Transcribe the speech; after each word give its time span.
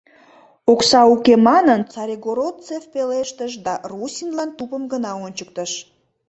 —Окса 0.71 1.01
уке,— 1.13 1.33
манын, 1.47 1.81
Царегородцев 1.93 2.83
пелештыш 2.93 3.53
да 3.65 3.73
Руссинлан 3.91 4.49
тупым 4.57 4.83
гына 4.93 5.11
ончыктыш. 5.25 5.71